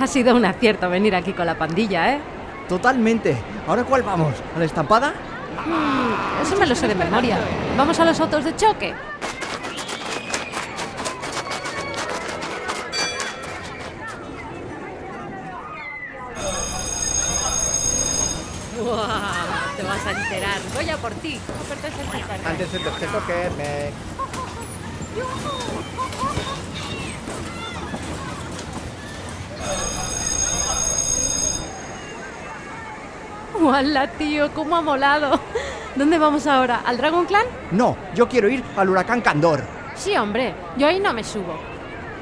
[0.00, 2.20] Ha sido un acierto venir aquí con la pandilla, ¿eh?
[2.68, 3.36] Totalmente.
[3.66, 4.34] ¿Ahora cuál vamos?
[4.56, 5.12] ¿A la estampada?
[5.66, 7.38] Mm, eso me lo sé de memoria.
[7.76, 8.94] ¿Vamos a los autos de choque?
[18.80, 20.58] Buah, te vas a enterar.
[20.74, 21.38] Voy a por ti.
[22.46, 23.90] Antes de que toque, me...
[33.62, 34.50] ¡Hola, tío!
[34.52, 35.38] ¿Cómo ha molado?
[35.94, 36.82] ¿Dónde vamos ahora?
[36.84, 37.44] ¿Al Dragon Clan?
[37.70, 39.62] No, yo quiero ir al huracán Candor.
[39.94, 40.54] Sí, hombre.
[40.76, 41.54] Yo ahí no me subo.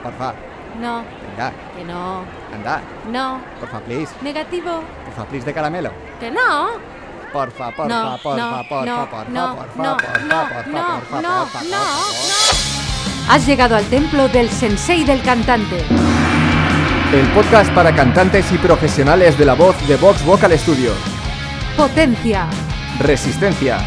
[0.02, 0.34] Porfa,
[0.80, 2.22] No, venga, que no.
[2.54, 2.80] anda.
[3.10, 3.40] No.
[3.60, 4.12] Porfa, please.
[4.20, 4.82] Negativo.
[5.06, 5.90] Porfa, please de caramelo.
[6.20, 6.68] Que no.
[7.32, 10.88] Porfa, porfa, No, porfa, no, porfa, no, porfa, no, porfa, no, porfa, no, porfa, no,
[10.98, 13.32] porfa, no, porfa, no, porfa.
[13.34, 15.82] Has llegado al templo del sensei del cantante.
[17.14, 20.92] El podcast para cantantes y profesionales de la voz de Vox Vocal Studio.
[21.76, 22.48] Potencia.
[22.98, 23.78] Resistencia.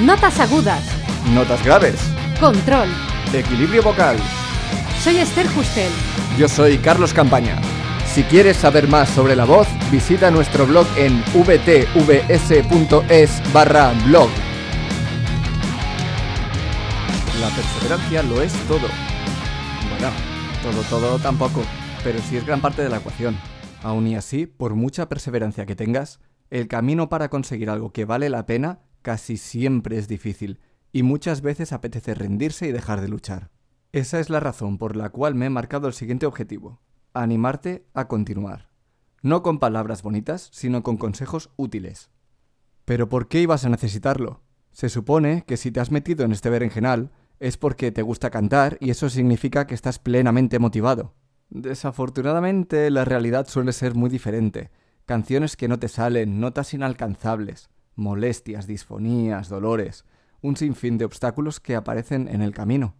[0.00, 0.82] Notas agudas.
[1.32, 2.00] Notas graves.
[2.40, 2.88] Control.
[3.32, 4.16] Equilibrio vocal.
[5.02, 5.92] Soy Esther Justel.
[6.36, 7.56] Yo soy Carlos Campaña.
[8.12, 11.92] Si quieres saber más sobre la voz, visita nuestro blog en vtvs.es
[13.52, 14.28] barra blog.
[17.40, 18.88] La perseverancia lo es todo.
[19.90, 20.10] Bueno,
[20.60, 21.62] todo, todo tampoco,
[22.02, 23.38] pero sí es gran parte de la ecuación.
[23.84, 26.18] Aún y así, por mucha perseverancia que tengas,
[26.50, 30.60] el camino para conseguir algo que vale la pena casi siempre es difícil,
[30.92, 33.50] y muchas veces apetece rendirse y dejar de luchar.
[33.92, 36.80] Esa es la razón por la cual me he marcado el siguiente objetivo,
[37.14, 38.68] animarte a continuar.
[39.22, 42.10] No con palabras bonitas, sino con consejos útiles.
[42.84, 44.42] Pero ¿por qué ibas a necesitarlo?
[44.72, 47.10] Se supone que si te has metido en este berenjenal
[47.40, 51.14] es porque te gusta cantar y eso significa que estás plenamente motivado.
[51.50, 54.70] Desafortunadamente la realidad suele ser muy diferente.
[55.08, 60.04] Canciones que no te salen, notas inalcanzables, molestias, disfonías, dolores,
[60.42, 62.94] un sinfín de obstáculos que aparecen en el camino.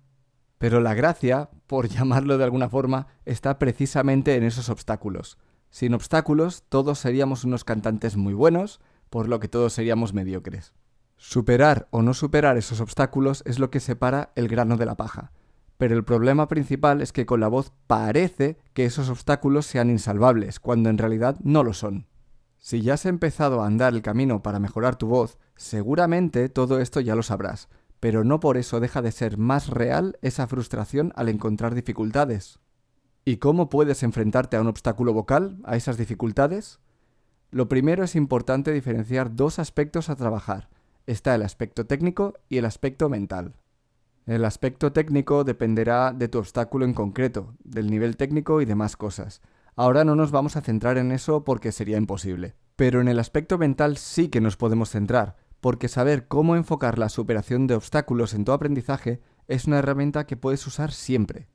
[0.56, 5.36] Pero la gracia, por llamarlo de alguna forma, está precisamente en esos obstáculos.
[5.68, 8.80] Sin obstáculos, todos seríamos unos cantantes muy buenos,
[9.10, 10.72] por lo que todos seríamos mediocres.
[11.18, 15.30] Superar o no superar esos obstáculos es lo que separa el grano de la paja.
[15.78, 20.58] Pero el problema principal es que con la voz parece que esos obstáculos sean insalvables,
[20.60, 22.08] cuando en realidad no lo son.
[22.58, 27.00] Si ya has empezado a andar el camino para mejorar tu voz, seguramente todo esto
[27.00, 27.68] ya lo sabrás,
[28.00, 32.58] pero no por eso deja de ser más real esa frustración al encontrar dificultades.
[33.24, 36.80] ¿Y cómo puedes enfrentarte a un obstáculo vocal, a esas dificultades?
[37.50, 40.68] Lo primero es importante diferenciar dos aspectos a trabajar.
[41.06, 43.54] Está el aspecto técnico y el aspecto mental.
[44.28, 49.40] El aspecto técnico dependerá de tu obstáculo en concreto, del nivel técnico y demás cosas.
[49.74, 52.54] Ahora no nos vamos a centrar en eso porque sería imposible.
[52.76, 57.08] Pero en el aspecto mental sí que nos podemos centrar, porque saber cómo enfocar la
[57.08, 61.48] superación de obstáculos en tu aprendizaje es una herramienta que puedes usar siempre.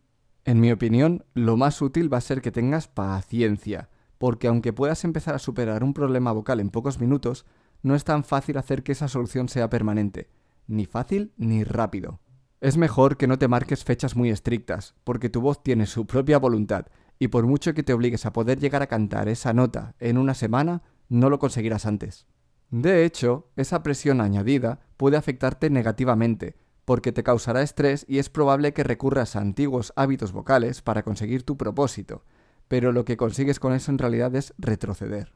[0.44, 5.04] En mi opinión, lo más útil va a ser que tengas paciencia, porque aunque puedas
[5.04, 7.46] empezar a superar un problema vocal en pocos minutos,
[7.84, 10.28] no es tan fácil hacer que esa solución sea permanente,
[10.66, 12.20] ni fácil ni rápido.
[12.64, 16.40] Es mejor que no te marques fechas muy estrictas, porque tu voz tiene su propia
[16.40, 16.86] voluntad,
[17.20, 20.34] y por mucho que te obligues a poder llegar a cantar esa nota en una
[20.34, 22.26] semana, no lo conseguirás antes.
[22.70, 28.72] De hecho, esa presión añadida puede afectarte negativamente, porque te causará estrés y es probable
[28.72, 32.24] que recurras a antiguos hábitos vocales para conseguir tu propósito,
[32.70, 35.34] pero lo que consigues con eso en realidad es retroceder.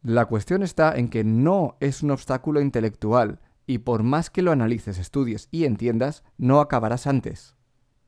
[0.00, 4.52] La cuestión está en que no es un obstáculo intelectual, y por más que lo
[4.52, 7.56] analices, estudies y entiendas, no acabarás antes.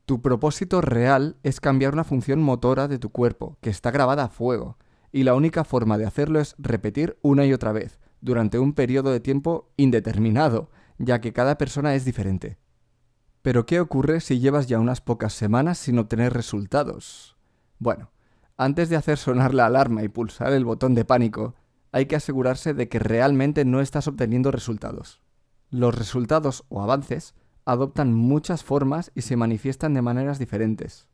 [0.05, 4.29] Tu propósito real es cambiar una función motora de tu cuerpo, que está grabada a
[4.29, 4.77] fuego,
[5.11, 9.11] y la única forma de hacerlo es repetir una y otra vez, durante un periodo
[9.11, 12.57] de tiempo indeterminado, ya que cada persona es diferente.
[13.41, 17.35] Pero ¿qué ocurre si llevas ya unas pocas semanas sin obtener resultados?
[17.79, 18.11] Bueno,
[18.57, 21.55] antes de hacer sonar la alarma y pulsar el botón de pánico,
[21.91, 25.21] hay que asegurarse de que realmente no estás obteniendo resultados.
[25.69, 27.35] Los resultados o avances
[27.65, 31.07] adoptan muchas formas y se manifiestan de maneras diferentes.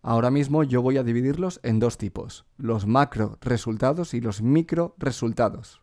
[0.00, 4.94] Ahora mismo yo voy a dividirlos en dos tipos, los macro resultados y los micro
[4.98, 5.82] resultados.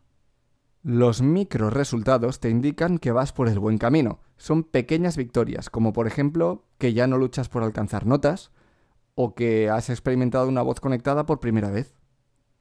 [0.82, 4.20] Los micro resultados te indican que vas por el buen camino.
[4.36, 8.50] Son pequeñas victorias, como por ejemplo que ya no luchas por alcanzar notas
[9.14, 11.99] o que has experimentado una voz conectada por primera vez.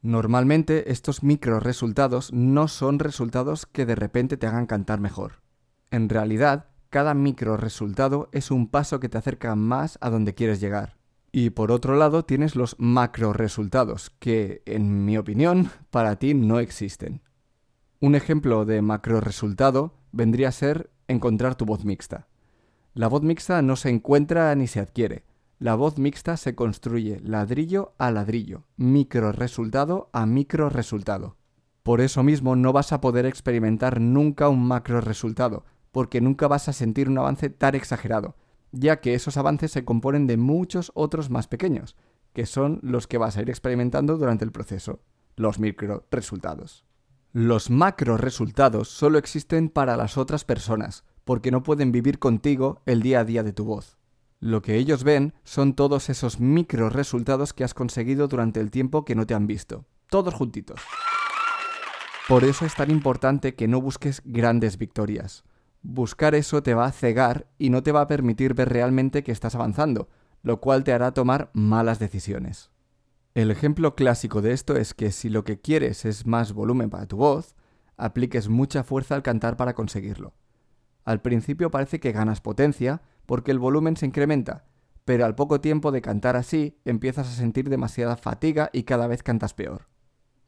[0.01, 5.41] Normalmente estos micro resultados no son resultados que de repente te hagan cantar mejor.
[5.91, 10.61] En realidad, cada micro resultado es un paso que te acerca más a donde quieres
[10.61, 10.97] llegar.
[11.31, 16.59] Y por otro lado tienes los macro resultados, que, en mi opinión, para ti no
[16.59, 17.21] existen.
[17.99, 22.27] Un ejemplo de macro resultado vendría a ser encontrar tu voz mixta.
[22.93, 25.25] La voz mixta no se encuentra ni se adquiere.
[25.59, 31.35] La voz mixta se construye ladrillo a ladrillo, micro resultado a micro resultado.
[31.83, 36.69] Por eso mismo no vas a poder experimentar nunca un macro resultado, porque nunca vas
[36.69, 38.37] a sentir un avance tan exagerado,
[38.71, 41.97] ya que esos avances se componen de muchos otros más pequeños,
[42.31, 45.01] que son los que vas a ir experimentando durante el proceso,
[45.35, 46.85] los micro resultados.
[47.33, 53.01] Los macro resultados solo existen para las otras personas, porque no pueden vivir contigo el
[53.01, 53.98] día a día de tu voz.
[54.41, 59.03] Lo que ellos ven son todos esos micro resultados que has conseguido durante el tiempo
[59.03, 60.79] que no te han visto, todos juntitos.
[62.29, 65.43] Por eso es tan importante que no busques grandes victorias.
[65.81, 69.33] Buscar eso te va a cegar y no te va a permitir ver realmente que
[69.33, 70.07] estás avanzando,
[70.41, 72.71] lo cual te hará tomar malas decisiones.
[73.33, 77.07] El ejemplo clásico de esto es que si lo que quieres es más volumen para
[77.07, 77.55] tu voz,
[77.97, 80.33] apliques mucha fuerza al cantar para conseguirlo.
[81.03, 84.65] Al principio parece que ganas potencia porque el volumen se incrementa,
[85.05, 89.21] pero al poco tiempo de cantar así empiezas a sentir demasiada fatiga y cada vez
[89.21, 89.87] cantas peor.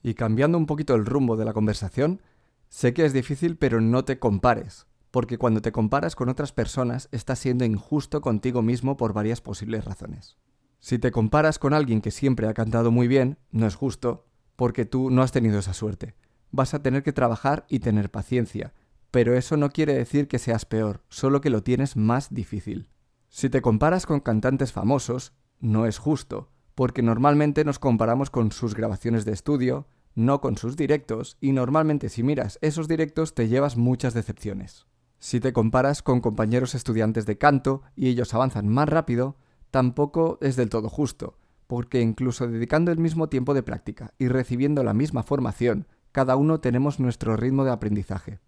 [0.02, 2.24] Y cambiando un poquito el rumbo de la conversación,
[2.70, 7.08] sé que es difícil pero no te compares, porque cuando te comparas con otras personas
[7.12, 10.40] estás siendo injusto contigo mismo por varias posibles razones.
[10.80, 14.26] Si te comparas con alguien que siempre ha cantado muy bien, no es justo,
[14.56, 16.16] porque tú no has tenido esa suerte.
[16.50, 18.74] Vas a tener que trabajar y tener paciencia,
[19.12, 22.90] pero eso no quiere decir que seas peor, solo que lo tienes más difícil.
[23.28, 28.74] Si te comparas con cantantes famosos, no es justo, porque normalmente nos comparamos con sus
[28.74, 33.78] grabaciones de estudio, no con sus directos, y normalmente si miras esos directos te llevas
[33.78, 34.88] muchas decepciones.
[35.20, 39.38] Si te comparas con compañeros estudiantes de canto y ellos avanzan más rápido,
[39.70, 41.38] tampoco es del todo justo,
[41.68, 46.60] porque incluso dedicando el mismo tiempo de práctica y recibiendo la misma formación, cada uno
[46.60, 48.40] tenemos nuestro ritmo de aprendizaje.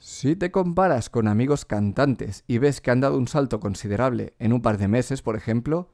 [0.00, 4.52] Si te comparas con amigos cantantes y ves que han dado un salto considerable en
[4.52, 5.92] un par de meses, por ejemplo,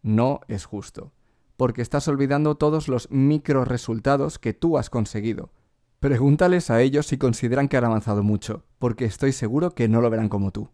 [0.00, 1.12] no es justo
[1.58, 5.50] porque estás olvidando todos los micro resultados que tú has conseguido.
[5.98, 10.08] Pregúntales a ellos si consideran que han avanzado mucho, porque estoy seguro que no lo
[10.08, 10.70] verán como tú.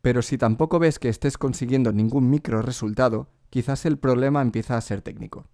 [0.00, 4.80] Pero si tampoco ves que estés consiguiendo ningún micro resultado, quizás el problema empieza a
[4.80, 5.46] ser técnico.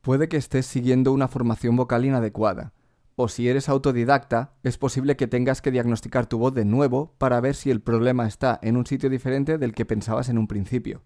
[0.00, 2.72] Puede que estés siguiendo una formación vocal inadecuada,
[3.20, 7.40] o si eres autodidacta, es posible que tengas que diagnosticar tu voz de nuevo para
[7.40, 11.02] ver si el problema está en un sitio diferente del que pensabas en un principio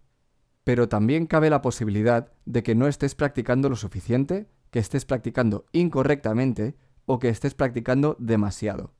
[0.64, 5.66] pero también cabe la posibilidad de que no estés practicando lo suficiente, que estés practicando
[5.72, 6.74] incorrectamente
[7.04, 8.94] o que estés practicando demasiado.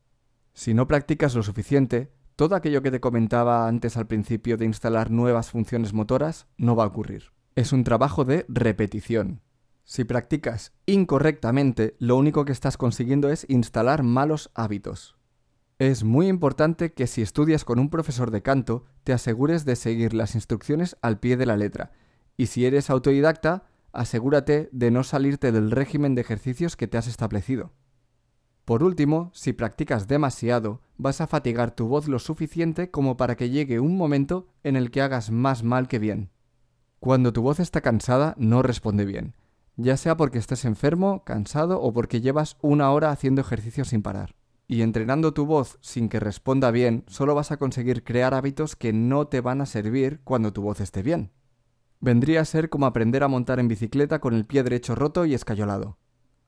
[0.52, 5.10] Si no practicas lo suficiente, todo aquello que te comentaba antes al principio de instalar
[5.10, 7.32] nuevas funciones motoras no va a ocurrir.
[7.56, 9.40] Es un trabajo de repetición.
[9.84, 15.16] Si practicas incorrectamente, lo único que estás consiguiendo es instalar malos hábitos.
[15.78, 20.14] Es muy importante que si estudias con un profesor de canto, te asegures de seguir
[20.14, 21.92] las instrucciones al pie de la letra.
[22.36, 27.06] Y si eres autodidacta, asegúrate de no salirte del régimen de ejercicios que te has
[27.06, 27.72] establecido.
[28.64, 33.50] Por último, si practicas demasiado, vas a fatigar tu voz lo suficiente como para que
[33.50, 36.30] llegue un momento en el que hagas más mal que bien.
[37.00, 39.34] Cuando tu voz está cansada, no responde bien,
[39.76, 44.34] ya sea porque estés enfermo, cansado o porque llevas una hora haciendo ejercicio sin parar.
[44.66, 48.92] Y entrenando tu voz sin que responda bien, solo vas a conseguir crear hábitos que
[48.92, 51.32] no te van a servir cuando tu voz esté bien.
[52.00, 55.34] Vendría a ser como aprender a montar en bicicleta con el pie derecho roto y
[55.34, 55.98] escayolado.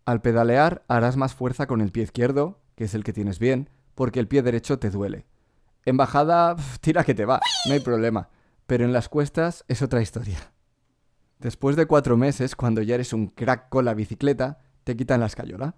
[0.04, 3.70] Al pedalear harás más fuerza con el pie izquierdo, que es el que tienes bien,
[3.94, 5.26] porque el pie derecho te duele.
[5.84, 8.28] En bajada, tira que te va, no hay problema,
[8.66, 10.38] pero en las cuestas es otra historia.
[11.38, 15.26] Después de cuatro meses, cuando ya eres un crack con la bicicleta, te quitan la
[15.26, 15.76] escayola.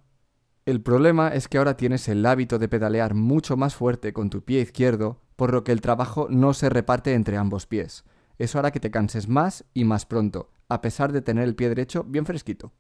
[0.67, 4.45] El problema es que ahora tienes el hábito de pedalear mucho más fuerte con tu
[4.45, 8.05] pie izquierdo, por lo que el trabajo no se reparte entre ambos pies.
[8.39, 11.71] Eso hará que te canses más y más pronto, a pesar de tener el pie
[11.71, 12.73] derecho bien fresquito.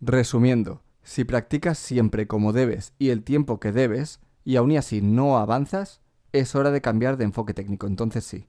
[0.00, 5.38] Resumiendo, si practicas siempre como debes y el tiempo que debes, y aún así no
[5.38, 6.00] avanzas,
[6.32, 8.46] es hora de cambiar de enfoque técnico, entonces sí.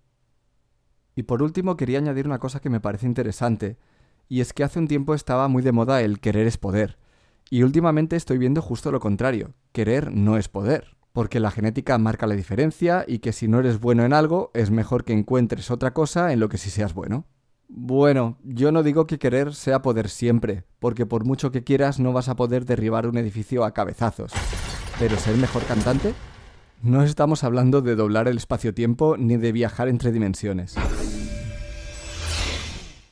[1.17, 3.75] Y por último quería añadir una cosa que me parece interesante,
[4.29, 6.99] y es que hace un tiempo estaba muy de moda el querer es poder,
[7.49, 9.53] y últimamente estoy viendo justo lo contrario.
[9.71, 10.95] Querer no es poder.
[11.13, 14.69] Porque la genética marca la diferencia y que si no eres bueno en algo, es
[14.69, 17.25] mejor que encuentres otra cosa en lo que sí seas bueno.
[17.67, 22.13] Bueno, yo no digo que querer sea poder siempre, porque por mucho que quieras no
[22.13, 24.31] vas a poder derribar un edificio a cabezazos.
[24.99, 26.13] Pero ser mejor cantante?
[26.83, 30.75] No estamos hablando de doblar el espacio-tiempo ni de viajar entre dimensiones.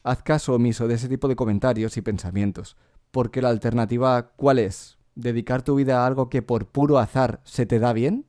[0.05, 2.77] Haz caso omiso de ese tipo de comentarios y pensamientos,
[3.12, 5.00] porque la alternativa, ¿cuál es?
[5.15, 8.27] ¿Dedicar tu vida a algo que por puro azar se te da bien?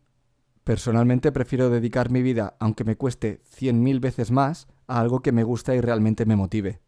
[0.64, 5.32] Personalmente prefiero dedicar mi vida, aunque me cueste cien mil veces más, a algo que
[5.32, 6.80] me gusta y realmente me motive.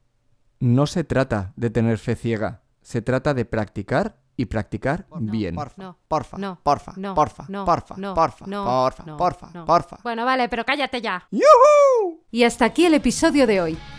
[0.59, 5.55] No se trata de tener fe ciega, se trata de practicar y practicar bien.
[5.55, 9.51] Porfa, No, porfa, no, porfa, no, porfa, no, porfa, no, porfa, no, porfa, no, porfa,
[9.53, 9.65] no.
[9.67, 9.99] porfa.
[10.03, 11.29] Bueno, vale, pero cállate ya.
[11.31, 12.23] ¡Yujú!
[12.31, 13.79] Y hasta aquí el episodio de hoy.